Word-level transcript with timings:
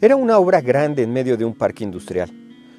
Era 0.00 0.14
una 0.14 0.38
obra 0.38 0.60
grande 0.60 1.02
en 1.02 1.12
medio 1.12 1.36
de 1.36 1.44
un 1.44 1.54
parque 1.54 1.82
industrial, 1.82 2.30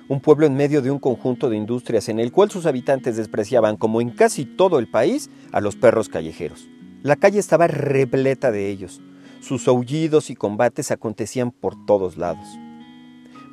un 0.07 0.21
pueblo 0.21 0.45
en 0.45 0.55
medio 0.55 0.81
de 0.81 0.89
un 0.89 0.99
conjunto 0.99 1.49
de 1.49 1.57
industrias 1.57 2.07
en 2.07 2.17
el 2.17 2.31
cual 2.31 2.49
sus 2.49 2.65
habitantes 2.65 3.17
despreciaban, 3.17 3.75
como 3.75 3.99
en 3.99 4.11
casi 4.11 4.45
todo 4.45 4.79
el 4.79 4.87
país, 4.87 5.29
a 5.51 5.59
los 5.59 5.75
perros 5.75 6.07
callejeros. 6.07 6.69
La 7.03 7.17
calle 7.17 7.39
estaba 7.39 7.67
repleta 7.67 8.51
de 8.51 8.69
ellos. 8.69 9.01
Sus 9.41 9.67
aullidos 9.67 10.29
y 10.29 10.35
combates 10.35 10.91
acontecían 10.91 11.51
por 11.51 11.85
todos 11.85 12.15
lados. 12.15 12.47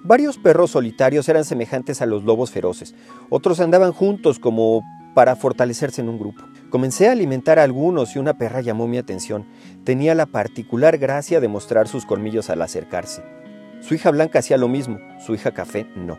Varios 0.05 0.39
perros 0.39 0.71
solitarios 0.71 1.29
eran 1.29 1.45
semejantes 1.45 2.01
a 2.01 2.07
los 2.07 2.23
lobos 2.23 2.53
feroces, 2.53 2.95
otros 3.31 3.59
andaban 3.59 3.91
juntos 3.91 4.39
como 4.39 4.85
para 5.17 5.35
fortalecerse 5.35 6.03
en 6.03 6.09
un 6.09 6.21
grupo. 6.21 6.45
Comencé 6.71 7.09
a 7.09 7.13
alimentar 7.13 7.59
a 7.59 7.65
algunos 7.65 8.15
y 8.15 8.21
una 8.21 8.39
perra 8.39 8.61
llamó 8.61 8.87
mi 8.87 8.99
atención. 8.99 9.45
Tenía 9.83 10.15
la 10.15 10.27
particular 10.27 10.99
gracia 10.99 11.41
de 11.41 11.49
mostrar 11.49 11.89
sus 11.89 12.07
colmillos 12.07 12.49
al 12.49 12.63
acercarse. 12.63 13.25
Su 13.81 13.95
hija 13.95 14.11
blanca 14.11 14.41
hacía 14.41 14.57
lo 14.57 14.69
mismo, 14.69 14.99
su 15.25 15.35
hija 15.35 15.53
café 15.53 15.87
no. 15.95 16.19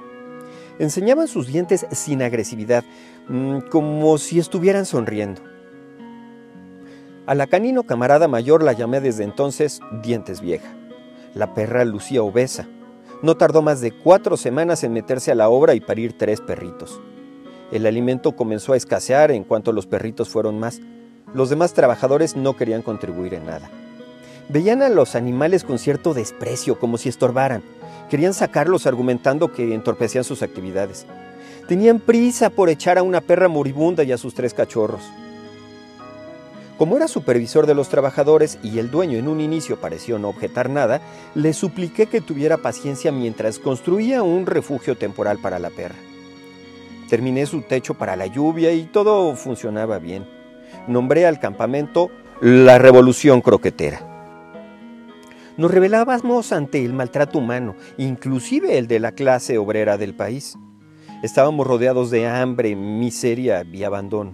Enseñaban 0.80 1.28
sus 1.28 1.48
dientes 1.48 1.86
sin 1.92 2.22
agresividad, 2.22 2.84
mm, 3.28 3.60
como 3.72 4.18
si 4.18 4.40
estuvieran 4.40 4.86
sonriendo. 4.86 5.42
A 7.26 7.36
la 7.36 7.48
canino 7.48 7.84
camarada 7.84 8.28
mayor 8.28 8.64
la 8.64 8.74
llamé 8.74 9.02
desde 9.02 9.24
entonces 9.24 9.82
Dientes 10.02 10.40
Vieja. 10.40 10.70
La 11.34 11.54
perra 11.54 11.84
lucía 11.84 12.24
obesa. 12.24 12.68
No 13.22 13.36
tardó 13.36 13.62
más 13.62 13.82
de 13.82 13.92
cuatro 13.92 14.38
semanas 14.38 14.84
en 14.84 14.94
meterse 14.94 15.32
a 15.32 15.36
la 15.36 15.50
obra 15.50 15.74
y 15.74 15.82
parir 15.82 16.18
tres 16.18 16.40
perritos. 16.40 17.02
El 17.72 17.86
alimento 17.86 18.36
comenzó 18.36 18.74
a 18.74 18.78
escasear 18.78 19.32
en 19.32 19.44
cuanto 19.44 19.74
los 19.74 19.88
perritos 19.88 20.30
fueron 20.30 20.58
más. 20.58 20.80
Los 21.34 21.50
demás 21.50 21.74
trabajadores 21.74 22.38
no 22.38 22.56
querían 22.56 22.82
contribuir 22.82 23.34
en 23.34 23.46
nada. 23.46 23.70
Veían 24.50 24.82
a 24.82 24.90
los 24.90 25.16
animales 25.16 25.64
con 25.64 25.78
cierto 25.78 26.14
desprecio, 26.14 26.80
como 26.80 26.98
si 26.98 27.10
estorbaran. 27.10 27.64
Querían 28.10 28.34
sacarlos 28.34 28.88
argumentando 28.88 29.52
que 29.52 29.74
entorpecían 29.74 30.24
sus 30.24 30.42
actividades. 30.42 31.06
Tenían 31.68 32.00
prisa 32.00 32.50
por 32.50 32.70
echar 32.70 32.98
a 32.98 33.04
una 33.04 33.20
perra 33.20 33.50
moribunda 33.50 34.04
y 34.04 34.14
a 34.14 34.18
sus 34.18 34.34
tres 34.34 34.54
cachorros. 34.54 35.02
Como 36.78 36.96
era 36.96 37.08
supervisor 37.08 37.66
de 37.66 37.74
los 37.74 37.90
trabajadores 37.90 38.60
y 38.62 38.80
el 38.80 38.92
dueño 38.92 39.18
en 39.18 39.28
un 39.28 39.42
inicio 39.42 39.82
pareció 39.82 40.20
no 40.20 40.30
objetar 40.30 40.70
nada, 40.70 41.02
le 41.34 41.52
supliqué 41.52 42.06
que 42.06 42.22
tuviera 42.22 42.58
paciencia 42.58 43.12
mientras 43.12 43.60
construía 43.60 44.22
un 44.22 44.46
refugio 44.46 44.96
temporal 44.96 45.40
para 45.40 45.60
la 45.60 45.72
perra. 45.72 45.96
Terminé 47.10 47.48
su 47.48 47.64
techo 47.64 47.96
para 47.96 48.16
la 48.16 48.28
lluvia 48.28 48.72
y 48.74 48.84
todo 48.84 49.36
funcionaba 49.36 49.98
bien. 49.98 50.26
Nombré 50.88 51.26
al 51.26 51.40
campamento 51.40 52.12
la 52.42 52.78
Revolución 52.78 53.42
Croquetera. 53.42 54.07
Nos 55.58 55.72
rebelábamos 55.72 56.52
ante 56.52 56.86
el 56.86 56.94
maltrato 56.94 57.40
humano, 57.40 57.76
inclusive 57.98 58.78
el 58.78 58.88
de 58.88 59.00
la 59.00 59.12
clase 59.12 59.58
obrera 59.58 59.98
del 59.98 60.14
país. 60.14 60.56
Estábamos 61.24 61.66
rodeados 61.66 62.12
de 62.12 62.28
hambre, 62.28 62.76
miseria 62.76 63.64
y 63.64 63.84
abandono. 63.84 64.34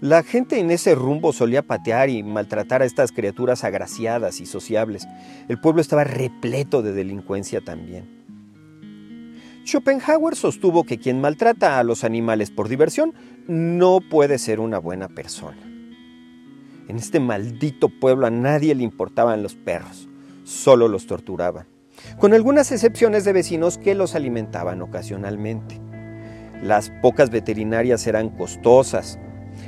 La 0.00 0.22
gente 0.22 0.60
en 0.60 0.70
ese 0.70 0.94
rumbo 0.94 1.32
solía 1.32 1.62
patear 1.62 2.08
y 2.08 2.22
maltratar 2.22 2.82
a 2.82 2.84
estas 2.84 3.10
criaturas 3.10 3.64
agraciadas 3.64 4.40
y 4.40 4.46
sociables. 4.46 5.08
El 5.48 5.60
pueblo 5.60 5.80
estaba 5.80 6.04
repleto 6.04 6.82
de 6.82 6.92
delincuencia 6.92 7.60
también. 7.60 8.22
Schopenhauer 9.64 10.36
sostuvo 10.36 10.84
que 10.84 10.98
quien 10.98 11.20
maltrata 11.20 11.78
a 11.78 11.84
los 11.84 12.04
animales 12.04 12.50
por 12.52 12.68
diversión 12.68 13.14
no 13.48 14.00
puede 14.00 14.38
ser 14.38 14.60
una 14.60 14.78
buena 14.78 15.08
persona. 15.08 15.58
En 16.88 16.96
este 16.96 17.20
maldito 17.20 17.88
pueblo 17.88 18.26
a 18.26 18.30
nadie 18.30 18.74
le 18.74 18.82
importaban 18.82 19.42
los 19.42 19.54
perros, 19.54 20.08
solo 20.44 20.88
los 20.88 21.06
torturaban, 21.06 21.66
con 22.18 22.34
algunas 22.34 22.72
excepciones 22.72 23.24
de 23.24 23.32
vecinos 23.32 23.78
que 23.78 23.94
los 23.94 24.14
alimentaban 24.14 24.82
ocasionalmente. 24.82 25.80
Las 26.62 26.90
pocas 27.02 27.30
veterinarias 27.30 28.06
eran 28.06 28.30
costosas, 28.30 29.18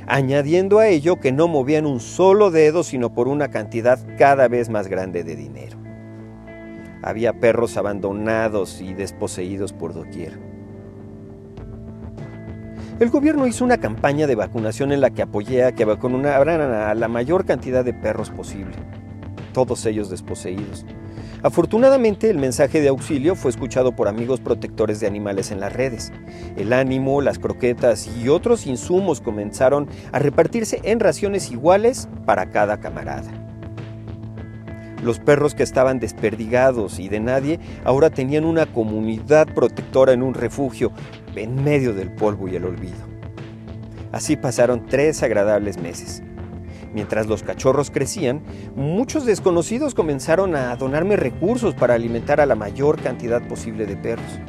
añadiendo 0.07 0.79
a 0.79 0.87
ello 0.87 1.19
que 1.19 1.31
no 1.31 1.47
movían 1.47 1.85
un 1.85 1.99
solo 1.99 2.51
dedo 2.51 2.83
sino 2.83 3.13
por 3.13 3.27
una 3.27 3.49
cantidad 3.49 3.99
cada 4.17 4.47
vez 4.47 4.69
más 4.69 4.87
grande 4.87 5.23
de 5.23 5.35
dinero. 5.35 5.77
Había 7.01 7.39
perros 7.39 7.77
abandonados 7.77 8.81
y 8.81 8.93
desposeídos 8.93 9.73
por 9.73 9.93
doquier. 9.93 10.39
El 12.99 13.09
gobierno 13.09 13.45
hizo 13.45 13.65
una 13.65 13.77
campaña 13.77 14.25
de 14.25 14.35
vacunación 14.35 14.93
en 14.93 15.01
la 15.01 15.09
que 15.09 15.21
apoyé 15.21 15.65
a 15.65 15.73
que 15.73 15.83
vacunaran 15.83 16.61
a 16.61 16.93
la 16.95 17.07
mayor 17.09 17.45
cantidad 17.45 17.83
de 17.83 17.93
perros 17.93 18.29
posible, 18.29 18.73
todos 19.55 19.85
ellos 19.85 20.09
desposeídos. 20.09 20.85
Afortunadamente, 21.41 22.29
el 22.29 22.37
mensaje 22.37 22.81
de 22.81 22.89
auxilio 22.89 23.35
fue 23.35 23.51
escuchado 23.51 23.95
por 23.95 24.09
amigos 24.09 24.41
protectores 24.41 24.99
de 24.99 25.07
animales 25.07 25.49
en 25.49 25.61
las 25.61 25.71
redes. 25.71 26.11
El 26.57 26.73
ánimo, 26.73 27.21
las 27.21 27.39
croquetas 27.39 28.09
y 28.21 28.27
otros 28.27 28.67
insumos 28.67 29.21
comenzaron 29.21 29.87
a 30.11 30.19
repartirse 30.19 30.81
en 30.83 30.99
raciones 30.99 31.51
iguales 31.51 32.09
para 32.25 32.51
cada 32.51 32.81
camarada. 32.81 33.31
Los 35.01 35.19
perros 35.19 35.55
que 35.55 35.63
estaban 35.63 35.99
desperdigados 35.99 36.99
y 36.99 37.07
de 37.07 37.21
nadie 37.21 37.59
ahora 37.85 38.09
tenían 38.09 38.43
una 38.43 38.65
comunidad 38.65 39.47
protectora 39.47 40.11
en 40.11 40.21
un 40.21 40.33
refugio 40.33 40.91
en 41.37 41.63
medio 41.63 41.93
del 41.93 42.13
polvo 42.13 42.49
y 42.49 42.57
el 42.57 42.65
olvido. 42.65 43.05
Así 44.11 44.35
pasaron 44.35 44.85
tres 44.85 45.23
agradables 45.23 45.77
meses. 45.77 46.24
Mientras 46.95 47.27
los 47.27 47.43
cachorros 47.43 47.91
crecían, 47.91 48.41
muchos 48.73 49.25
desconocidos 49.25 49.93
comenzaron 49.93 50.55
a 50.55 50.73
donarme 50.77 51.17
recursos 51.17 51.75
para 51.75 51.93
alimentar 51.93 52.39
a 52.39 52.45
la 52.45 52.55
mayor 52.55 53.01
cantidad 53.01 53.45
posible 53.45 53.85
de 53.85 53.97
perros. 53.97 54.39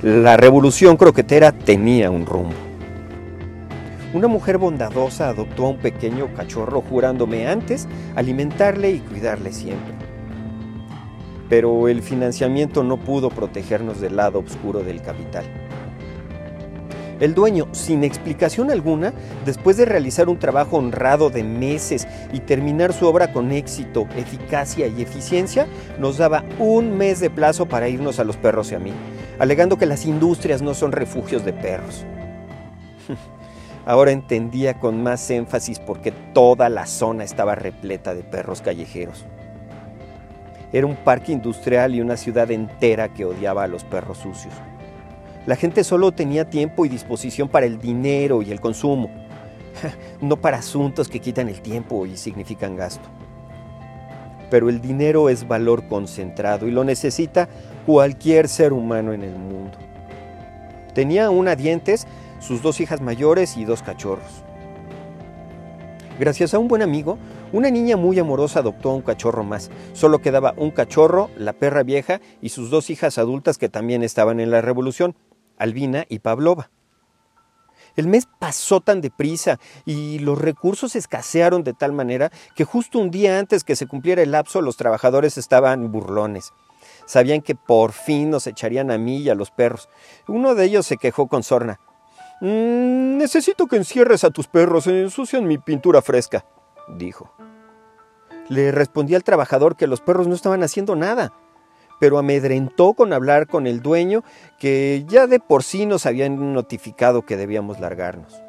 La 0.00 0.38
revolución 0.38 0.96
croquetera 0.96 1.52
tenía 1.52 2.10
un 2.10 2.24
rumbo. 2.24 2.54
Una 4.14 4.28
mujer 4.28 4.56
bondadosa 4.56 5.28
adoptó 5.28 5.66
a 5.66 5.68
un 5.68 5.76
pequeño 5.76 6.32
cachorro 6.34 6.80
jurándome 6.80 7.46
antes 7.46 7.86
alimentarle 8.16 8.92
y 8.92 9.00
cuidarle 9.00 9.52
siempre. 9.52 9.92
Pero 11.50 11.86
el 11.88 12.00
financiamiento 12.00 12.82
no 12.82 12.96
pudo 12.96 13.28
protegernos 13.28 14.00
del 14.00 14.16
lado 14.16 14.38
oscuro 14.38 14.82
del 14.82 15.02
capital. 15.02 15.44
El 17.20 17.34
dueño, 17.34 17.66
sin 17.72 18.04
explicación 18.04 18.70
alguna, 18.70 19.12
después 19.44 19.76
de 19.76 19.84
realizar 19.84 20.28
un 20.28 20.38
trabajo 20.38 20.76
honrado 20.76 21.30
de 21.30 21.42
meses 21.42 22.06
y 22.32 22.40
terminar 22.40 22.92
su 22.92 23.06
obra 23.08 23.32
con 23.32 23.50
éxito, 23.50 24.06
eficacia 24.16 24.86
y 24.86 25.02
eficiencia, 25.02 25.66
nos 25.98 26.18
daba 26.18 26.44
un 26.60 26.96
mes 26.96 27.18
de 27.18 27.28
plazo 27.28 27.66
para 27.66 27.88
irnos 27.88 28.20
a 28.20 28.24
los 28.24 28.36
perros 28.36 28.70
y 28.70 28.76
a 28.76 28.78
mí, 28.78 28.92
alegando 29.40 29.78
que 29.78 29.86
las 29.86 30.06
industrias 30.06 30.62
no 30.62 30.74
son 30.74 30.92
refugios 30.92 31.44
de 31.44 31.52
perros. 31.52 32.04
Ahora 33.84 34.12
entendía 34.12 34.78
con 34.78 35.02
más 35.02 35.28
énfasis 35.30 35.80
por 35.80 36.00
qué 36.00 36.12
toda 36.12 36.68
la 36.68 36.86
zona 36.86 37.24
estaba 37.24 37.56
repleta 37.56 38.14
de 38.14 38.22
perros 38.22 38.60
callejeros. 38.60 39.26
Era 40.72 40.86
un 40.86 40.96
parque 40.96 41.32
industrial 41.32 41.94
y 41.94 42.00
una 42.00 42.16
ciudad 42.16 42.50
entera 42.50 43.08
que 43.08 43.24
odiaba 43.24 43.64
a 43.64 43.68
los 43.68 43.84
perros 43.84 44.18
sucios. 44.18 44.52
La 45.46 45.56
gente 45.56 45.84
solo 45.84 46.12
tenía 46.12 46.50
tiempo 46.50 46.84
y 46.84 46.88
disposición 46.88 47.48
para 47.48 47.66
el 47.66 47.78
dinero 47.78 48.42
y 48.42 48.50
el 48.50 48.60
consumo, 48.60 49.10
no 50.20 50.36
para 50.36 50.58
asuntos 50.58 51.08
que 51.08 51.20
quitan 51.20 51.48
el 51.48 51.60
tiempo 51.60 52.06
y 52.06 52.16
significan 52.16 52.76
gasto. 52.76 53.08
Pero 54.50 54.68
el 54.68 54.80
dinero 54.80 55.28
es 55.28 55.46
valor 55.46 55.88
concentrado 55.88 56.66
y 56.66 56.70
lo 56.70 56.84
necesita 56.84 57.48
cualquier 57.86 58.48
ser 58.48 58.72
humano 58.72 59.12
en 59.12 59.22
el 59.22 59.36
mundo. 59.36 59.78
Tenía 60.94 61.30
una 61.30 61.54
dientes 61.54 62.06
sus 62.40 62.62
dos 62.62 62.80
hijas 62.80 63.00
mayores 63.00 63.56
y 63.56 63.64
dos 63.64 63.82
cachorros. 63.82 64.44
Gracias 66.18 66.52
a 66.52 66.58
un 66.58 66.66
buen 66.66 66.82
amigo, 66.82 67.16
una 67.52 67.70
niña 67.70 67.96
muy 67.96 68.18
amorosa 68.18 68.58
adoptó 68.58 68.90
a 68.90 68.94
un 68.94 69.02
cachorro 69.02 69.44
más. 69.44 69.70
Solo 69.92 70.18
quedaba 70.18 70.52
un 70.56 70.72
cachorro, 70.72 71.30
la 71.36 71.52
perra 71.52 71.84
vieja 71.84 72.20
y 72.42 72.48
sus 72.48 72.70
dos 72.70 72.90
hijas 72.90 73.18
adultas 73.18 73.56
que 73.56 73.68
también 73.68 74.02
estaban 74.02 74.40
en 74.40 74.50
la 74.50 74.60
revolución, 74.60 75.14
Albina 75.58 76.04
y 76.08 76.20
Pavlova. 76.20 76.70
El 77.96 78.06
mes 78.06 78.28
pasó 78.38 78.80
tan 78.80 79.00
deprisa 79.00 79.58
y 79.84 80.20
los 80.20 80.40
recursos 80.40 80.94
escasearon 80.94 81.64
de 81.64 81.72
tal 81.72 81.92
manera 81.92 82.30
que 82.54 82.64
justo 82.64 82.98
un 82.98 83.10
día 83.10 83.38
antes 83.38 83.64
que 83.64 83.76
se 83.76 83.86
cumpliera 83.86 84.22
el 84.22 84.30
lapso 84.30 84.62
los 84.62 84.76
trabajadores 84.76 85.36
estaban 85.36 85.90
burlones. 85.90 86.52
Sabían 87.06 87.42
que 87.42 87.54
por 87.54 87.92
fin 87.92 88.30
nos 88.30 88.46
echarían 88.46 88.90
a 88.90 88.98
mí 88.98 89.18
y 89.18 89.30
a 89.30 89.34
los 89.34 89.50
perros. 89.50 89.88
Uno 90.28 90.54
de 90.54 90.64
ellos 90.64 90.86
se 90.86 90.96
quejó 90.96 91.26
con 91.26 91.42
sorna. 91.42 91.80
Mm, 92.40 93.16
necesito 93.16 93.66
que 93.66 93.76
encierres 93.76 94.22
a 94.22 94.30
tus 94.30 94.46
perros, 94.46 94.86
ensucian 94.86 95.46
mi 95.46 95.58
pintura 95.58 96.02
fresca, 96.02 96.44
dijo. 96.88 97.32
Le 98.48 98.70
respondí 98.70 99.14
al 99.14 99.24
trabajador 99.24 99.76
que 99.76 99.88
los 99.88 100.00
perros 100.00 100.28
no 100.28 100.34
estaban 100.34 100.62
haciendo 100.62 100.94
nada, 100.94 101.32
pero 101.98 102.18
amedrentó 102.18 102.94
con 102.94 103.12
hablar 103.12 103.46
con 103.46 103.66
el 103.66 103.80
dueño 103.80 104.24
que 104.58 105.04
ya 105.08 105.26
de 105.26 105.40
por 105.40 105.62
sí 105.62 105.86
nos 105.86 106.06
habían 106.06 106.52
notificado 106.52 107.22
que 107.24 107.36
debíamos 107.36 107.80
largarnos. 107.80 108.40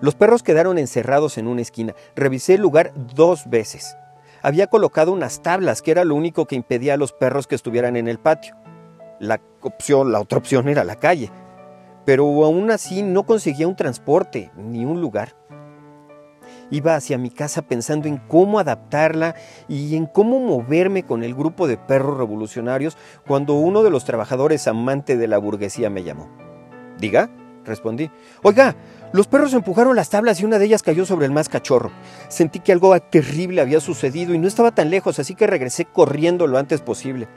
Los 0.00 0.14
perros 0.14 0.42
quedaron 0.42 0.78
encerrados 0.78 1.38
en 1.38 1.48
una 1.48 1.62
esquina. 1.62 1.94
Revisé 2.14 2.54
el 2.54 2.60
lugar 2.60 2.92
dos 2.94 3.48
veces. 3.48 3.96
había 4.40 4.68
colocado 4.68 5.12
unas 5.12 5.42
tablas, 5.42 5.82
que 5.82 5.90
era 5.90 6.04
lo 6.04 6.14
único 6.14 6.46
que 6.46 6.54
impedía 6.54 6.94
a 6.94 6.96
los 6.96 7.12
perros 7.12 7.48
que 7.48 7.56
estuvieran 7.56 7.96
en 7.96 8.06
el 8.06 8.20
patio. 8.20 8.54
La 9.18 9.40
opción, 9.62 10.12
la 10.12 10.20
otra 10.20 10.38
opción 10.38 10.68
era 10.68 10.84
la 10.84 10.94
calle. 10.94 11.32
Pero 12.04 12.24
aún 12.44 12.70
así 12.70 13.02
no 13.02 13.26
conseguía 13.26 13.66
un 13.66 13.74
transporte 13.74 14.52
ni 14.56 14.84
un 14.84 15.00
lugar. 15.00 15.34
Iba 16.70 16.96
hacia 16.96 17.18
mi 17.18 17.30
casa 17.30 17.62
pensando 17.62 18.08
en 18.08 18.18
cómo 18.18 18.58
adaptarla 18.58 19.34
y 19.68 19.96
en 19.96 20.06
cómo 20.06 20.38
moverme 20.40 21.04
con 21.04 21.22
el 21.24 21.34
grupo 21.34 21.66
de 21.66 21.76
perros 21.76 22.18
revolucionarios 22.18 22.96
cuando 23.26 23.54
uno 23.54 23.82
de 23.82 23.90
los 23.90 24.04
trabajadores 24.04 24.68
amante 24.68 25.16
de 25.16 25.28
la 25.28 25.38
burguesía 25.38 25.88
me 25.90 26.04
llamó. 26.04 26.28
Diga, 26.98 27.30
respondí. 27.64 28.10
Oiga, 28.42 28.76
los 29.12 29.26
perros 29.26 29.54
empujaron 29.54 29.96
las 29.96 30.10
tablas 30.10 30.40
y 30.40 30.44
una 30.44 30.58
de 30.58 30.66
ellas 30.66 30.82
cayó 30.82 31.06
sobre 31.06 31.26
el 31.26 31.32
más 31.32 31.48
cachorro. 31.48 31.90
Sentí 32.28 32.60
que 32.60 32.72
algo 32.72 32.98
terrible 33.00 33.60
había 33.60 33.80
sucedido 33.80 34.34
y 34.34 34.38
no 34.38 34.48
estaba 34.48 34.72
tan 34.72 34.90
lejos, 34.90 35.18
así 35.18 35.34
que 35.34 35.46
regresé 35.46 35.86
corriendo 35.86 36.46
lo 36.46 36.58
antes 36.58 36.80
posible. 36.80 37.28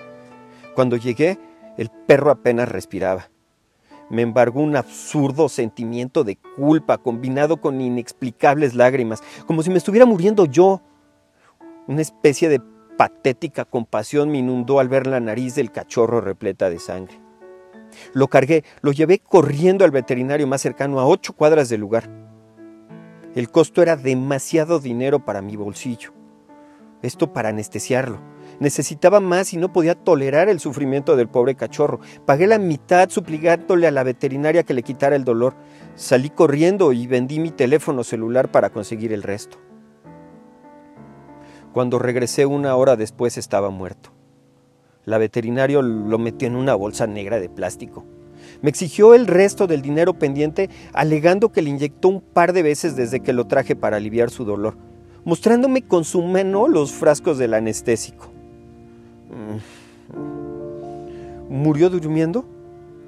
Cuando 0.75 0.98
llegué, 0.98 1.39
el 1.78 1.89
perro 2.07 2.31
apenas 2.31 2.68
respiraba 2.69 3.30
me 4.12 4.22
embargó 4.22 4.60
un 4.60 4.75
absurdo 4.75 5.48
sentimiento 5.48 6.24
de 6.24 6.36
culpa 6.36 6.98
combinado 6.98 7.62
con 7.62 7.80
inexplicables 7.80 8.75
lágrimas, 8.75 9.24
como 9.48 9.63
si 9.63 9.69
me 9.69 9.78
estuviera 9.78 10.06
muriendo 10.06 10.46
yo. 10.46 10.81
Una 11.88 12.02
especie 12.02 12.50
de 12.50 12.62
patética 12.98 13.63
compasión 13.63 14.30
me 14.30 14.40
inundó 14.40 14.80
al 14.80 14.90
ver 14.90 15.08
la 15.08 15.22
nariz 15.22 15.56
del 15.56 15.72
cachorro 15.72 16.19
repleta 16.19 16.69
de 16.69 16.80
sangre. 16.80 17.19
Lo 18.13 18.28
cargué, 18.28 18.66
lo 18.81 18.92
llevé 18.92 19.19
corriendo 19.19 19.86
al 19.86 19.92
veterinario 19.92 20.46
más 20.46 20.62
cercano 20.62 21.00
a 21.00 21.07
ocho 21.07 21.34
cuadras 21.34 21.69
del 21.69 21.81
lugar. 21.81 22.10
El 23.34 23.50
costo 23.50 23.81
era 23.81 23.96
demasiado 23.96 24.80
dinero 24.80 25.24
para 25.24 25.42
mi 25.42 25.56
bolsillo. 25.56 26.12
Esto 27.02 27.31
para 27.31 27.50
anestesiarlo. 27.50 28.19
Necesitaba 28.62 29.19
más 29.19 29.54
y 29.54 29.58
no 29.58 29.74
podía 29.74 29.96
tolerar 29.96 30.48
el 30.48 30.60
sufrimiento 30.60 31.16
del 31.16 31.28
pobre 31.28 31.56
cachorro. 31.56 32.00
Pagué 32.28 32.46
la 32.46 32.60
mitad 32.60 33.10
suplicándole 33.10 33.88
a 33.88 33.92
la 33.92 34.04
veterinaria 34.04 34.62
que 34.62 34.75
le 34.75 34.84
quitara 34.84 35.16
el 35.16 35.24
dolor. 35.24 35.56
Salí 35.96 36.30
corriendo 36.30 36.94
y 36.94 37.08
vendí 37.08 37.40
mi 37.40 37.50
teléfono 37.50 38.04
celular 38.04 38.52
para 38.52 38.69
conseguir 38.69 39.13
el 39.13 39.24
resto. 39.24 39.58
Cuando 41.74 41.98
regresé 41.98 42.46
una 42.46 42.75
hora 42.75 42.96
después 42.96 43.36
estaba 43.40 43.72
muerto. 43.72 44.12
La 45.06 45.18
veterinario 45.18 45.81
lo 45.81 46.19
metió 46.19 46.48
en 46.48 46.56
una 46.56 46.75
bolsa 46.75 47.07
negra 47.07 47.40
de 47.40 47.50
plástico. 47.50 48.06
Me 48.62 48.69
exigió 48.69 49.16
el 49.16 49.25
resto 49.25 49.66
del 49.66 49.81
dinero 49.81 50.19
pendiente 50.19 50.69
alegando 50.94 51.52
que 51.52 51.64
le 51.64 51.72
inyectó 51.72 52.10
un 52.10 52.22
par 52.22 52.54
de 52.54 52.62
veces 52.62 52.96
desde 52.96 53.22
que 53.22 53.34
lo 53.34 53.48
traje 53.48 53.75
para 53.75 53.98
aliviar 53.98 54.30
su 54.30 54.46
dolor, 54.46 54.78
mostrándome 55.25 55.81
con 55.81 56.04
su 56.04 56.22
mano 56.22 56.68
los 56.68 56.92
frascos 56.92 57.40
del 57.40 57.56
anestésico. 57.56 58.31
¿Murió 61.50 61.89
durmiendo? 61.89 62.45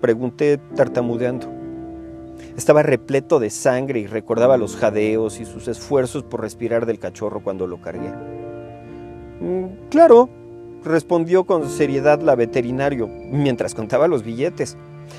Pregunté 0.01 0.59
tartamudeando. 0.75 1.47
Estaba 2.57 2.83
repleto 2.83 3.39
de 3.39 3.49
sangre 3.49 4.01
y 4.01 4.07
recordaba 4.07 4.57
los 4.57 4.75
jadeos 4.75 5.39
y 5.39 5.45
sus 5.45 5.67
esfuerzos 5.67 6.23
por 6.23 6.41
respirar 6.41 6.85
del 6.85 6.99
cachorro 6.99 7.41
cuando 7.41 7.67
lo 7.67 7.81
cargué. 7.81 8.11
Mm, 9.39 9.89
claro, 9.89 10.29
respondió 10.83 11.45
con 11.45 11.69
seriedad 11.69 12.21
la 12.21 12.35
veterinario 12.35 13.07
mientras 13.07 13.73
contaba 13.73 14.07
los 14.07 14.23
billetes. 14.23 14.77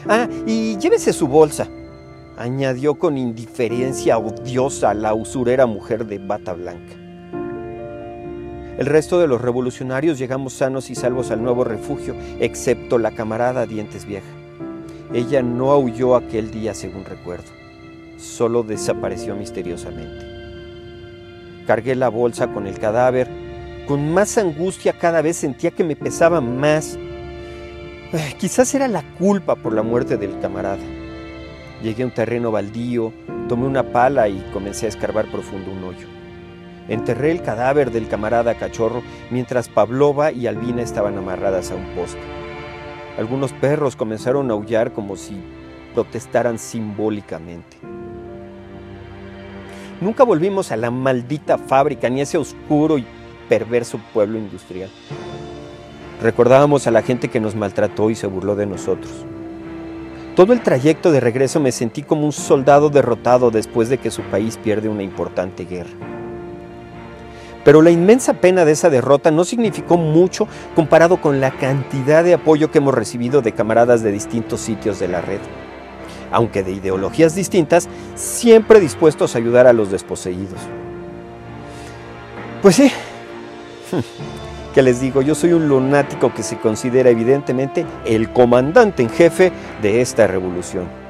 Ah, 0.08 0.28
y 0.46 0.76
llévese 0.78 1.12
su 1.12 1.28
bolsa, 1.28 1.68
añadió 2.36 2.94
con 2.94 3.18
indiferencia 3.18 4.18
odiosa 4.18 4.94
la 4.94 5.14
usurera 5.14 5.66
mujer 5.66 6.06
de 6.06 6.18
bata 6.18 6.52
blanca. 6.52 7.03
El 8.78 8.86
resto 8.86 9.20
de 9.20 9.28
los 9.28 9.40
revolucionarios 9.40 10.18
llegamos 10.18 10.54
sanos 10.54 10.90
y 10.90 10.96
salvos 10.96 11.30
al 11.30 11.42
nuevo 11.42 11.62
refugio, 11.62 12.16
excepto 12.40 12.98
la 12.98 13.12
camarada 13.12 13.66
Dientes 13.66 14.04
Vieja. 14.04 14.26
Ella 15.12 15.42
no 15.42 15.70
aulló 15.70 16.16
aquel 16.16 16.50
día, 16.50 16.74
según 16.74 17.04
recuerdo. 17.04 17.44
Solo 18.16 18.64
desapareció 18.64 19.36
misteriosamente. 19.36 20.26
Cargué 21.68 21.94
la 21.94 22.08
bolsa 22.08 22.48
con 22.48 22.66
el 22.66 22.78
cadáver. 22.80 23.28
Con 23.86 24.12
más 24.12 24.38
angustia 24.38 24.92
cada 24.92 25.22
vez 25.22 25.36
sentía 25.36 25.70
que 25.70 25.84
me 25.84 25.94
pesaba 25.94 26.40
más. 26.40 26.98
Quizás 28.38 28.74
era 28.74 28.88
la 28.88 29.04
culpa 29.18 29.54
por 29.54 29.72
la 29.72 29.82
muerte 29.82 30.16
del 30.16 30.40
camarada. 30.40 30.82
Llegué 31.80 32.02
a 32.02 32.06
un 32.06 32.14
terreno 32.14 32.50
baldío, 32.50 33.12
tomé 33.48 33.66
una 33.66 33.92
pala 33.92 34.28
y 34.28 34.40
comencé 34.52 34.86
a 34.86 34.88
escarbar 34.88 35.30
profundo 35.30 35.70
un 35.70 35.84
hoyo. 35.84 36.13
Enterré 36.88 37.30
el 37.30 37.42
cadáver 37.42 37.90
del 37.90 38.08
camarada 38.08 38.54
cachorro 38.56 39.02
mientras 39.30 39.68
Pavlova 39.68 40.32
y 40.32 40.46
Albina 40.46 40.82
estaban 40.82 41.16
amarradas 41.16 41.70
a 41.70 41.76
un 41.76 41.86
poste. 41.94 42.20
Algunos 43.18 43.52
perros 43.52 43.96
comenzaron 43.96 44.50
a 44.50 44.54
aullar 44.54 44.92
como 44.92 45.16
si 45.16 45.36
protestaran 45.94 46.58
simbólicamente. 46.58 47.78
Nunca 50.00 50.24
volvimos 50.24 50.72
a 50.72 50.76
la 50.76 50.90
maldita 50.90 51.56
fábrica 51.56 52.10
ni 52.10 52.20
a 52.20 52.24
ese 52.24 52.36
oscuro 52.36 52.98
y 52.98 53.06
perverso 53.48 53.98
pueblo 54.12 54.38
industrial. 54.38 54.90
Recordábamos 56.20 56.86
a 56.86 56.90
la 56.90 57.02
gente 57.02 57.28
que 57.28 57.40
nos 57.40 57.54
maltrató 57.54 58.10
y 58.10 58.14
se 58.14 58.26
burló 58.26 58.56
de 58.56 58.66
nosotros. 58.66 59.24
Todo 60.36 60.52
el 60.52 60.62
trayecto 60.62 61.12
de 61.12 61.20
regreso 61.20 61.60
me 61.60 61.70
sentí 61.70 62.02
como 62.02 62.26
un 62.26 62.32
soldado 62.32 62.90
derrotado 62.90 63.50
después 63.50 63.88
de 63.88 63.98
que 63.98 64.10
su 64.10 64.22
país 64.22 64.58
pierde 64.58 64.88
una 64.88 65.04
importante 65.04 65.64
guerra. 65.64 66.13
Pero 67.64 67.80
la 67.80 67.90
inmensa 67.90 68.34
pena 68.34 68.64
de 68.64 68.72
esa 68.72 68.90
derrota 68.90 69.30
no 69.30 69.44
significó 69.44 69.96
mucho 69.96 70.46
comparado 70.74 71.20
con 71.20 71.40
la 71.40 71.50
cantidad 71.50 72.22
de 72.22 72.34
apoyo 72.34 72.70
que 72.70 72.78
hemos 72.78 72.94
recibido 72.94 73.40
de 73.40 73.52
camaradas 73.52 74.02
de 74.02 74.12
distintos 74.12 74.60
sitios 74.60 74.98
de 74.98 75.08
la 75.08 75.22
red. 75.22 75.40
Aunque 76.30 76.62
de 76.62 76.72
ideologías 76.72 77.34
distintas, 77.34 77.88
siempre 78.14 78.80
dispuestos 78.80 79.34
a 79.34 79.38
ayudar 79.38 79.66
a 79.66 79.72
los 79.72 79.90
desposeídos. 79.90 80.60
Pues 82.60 82.76
sí, 82.76 82.90
¿qué 84.74 84.82
les 84.82 85.00
digo? 85.00 85.22
Yo 85.22 85.34
soy 85.34 85.52
un 85.52 85.68
lunático 85.68 86.34
que 86.34 86.42
se 86.42 86.58
considera 86.58 87.10
evidentemente 87.10 87.86
el 88.04 88.32
comandante 88.32 89.02
en 89.02 89.10
jefe 89.10 89.52
de 89.80 90.00
esta 90.00 90.26
revolución. 90.26 91.03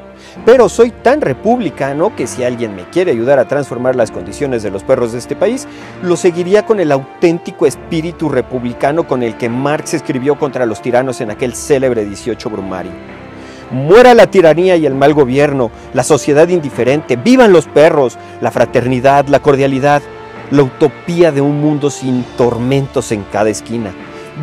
Pero 0.44 0.68
soy 0.68 0.90
tan 0.90 1.20
republicano 1.20 2.14
que 2.16 2.26
si 2.26 2.44
alguien 2.44 2.74
me 2.74 2.84
quiere 2.90 3.12
ayudar 3.12 3.38
a 3.38 3.46
transformar 3.46 3.96
las 3.96 4.10
condiciones 4.10 4.62
de 4.62 4.70
los 4.70 4.82
perros 4.82 5.12
de 5.12 5.18
este 5.18 5.36
país, 5.36 5.66
lo 6.02 6.16
seguiría 6.16 6.66
con 6.66 6.80
el 6.80 6.92
auténtico 6.92 7.66
espíritu 7.66 8.28
republicano 8.28 9.06
con 9.06 9.22
el 9.22 9.36
que 9.36 9.48
Marx 9.48 9.94
escribió 9.94 10.38
contra 10.38 10.66
los 10.66 10.82
tiranos 10.82 11.20
en 11.20 11.30
aquel 11.30 11.54
célebre 11.54 12.04
18 12.04 12.50
Brumario. 12.50 12.92
Muera 13.70 14.14
la 14.14 14.26
tiranía 14.26 14.76
y 14.76 14.86
el 14.86 14.94
mal 14.94 15.14
gobierno, 15.14 15.70
la 15.94 16.04
sociedad 16.04 16.48
indiferente, 16.48 17.16
vivan 17.16 17.52
los 17.52 17.66
perros, 17.66 18.18
la 18.40 18.50
fraternidad, 18.50 19.26
la 19.28 19.40
cordialidad, 19.40 20.02
la 20.50 20.62
utopía 20.62 21.32
de 21.32 21.40
un 21.40 21.60
mundo 21.60 21.90
sin 21.90 22.24
tormentos 22.36 23.10
en 23.12 23.24
cada 23.32 23.50
esquina. 23.50 23.92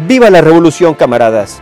¡Viva 0.08 0.30
la 0.30 0.42
revolución, 0.42 0.96
camaradas! 0.96 1.62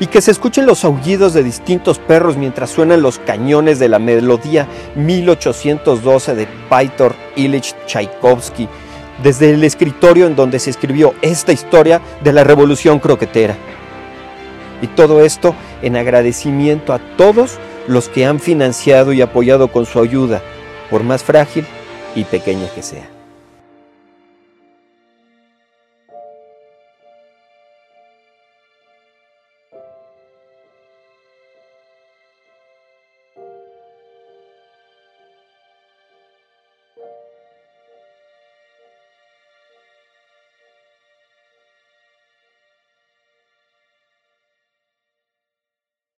Y 0.00 0.06
que 0.06 0.20
se 0.20 0.30
escuchen 0.30 0.66
los 0.66 0.84
aullidos 0.84 1.34
de 1.34 1.42
distintos 1.42 1.98
perros 1.98 2.36
mientras 2.36 2.70
suenan 2.70 3.02
los 3.02 3.18
cañones 3.18 3.78
de 3.78 3.88
la 3.88 3.98
melodía 3.98 4.66
1812 4.96 6.34
de 6.34 6.48
Pyotr 6.68 7.14
Ilich 7.36 7.74
Tchaikovsky 7.86 8.68
desde 9.22 9.50
el 9.50 9.62
escritorio 9.64 10.26
en 10.26 10.36
donde 10.36 10.58
se 10.58 10.70
escribió 10.70 11.14
esta 11.22 11.52
historia 11.52 12.00
de 12.22 12.32
la 12.32 12.44
revolución 12.44 12.98
croquetera. 12.98 13.56
Y 14.82 14.88
todo 14.88 15.24
esto 15.24 15.54
en 15.82 15.96
agradecimiento 15.96 16.92
a 16.92 16.98
todos 17.16 17.58
los 17.86 18.08
que 18.08 18.26
han 18.26 18.40
financiado 18.40 19.12
y 19.12 19.22
apoyado 19.22 19.68
con 19.68 19.86
su 19.86 20.00
ayuda, 20.00 20.42
por 20.90 21.04
más 21.04 21.22
frágil 21.22 21.64
y 22.14 22.24
pequeña 22.24 22.68
que 22.74 22.82
sea. 22.82 23.13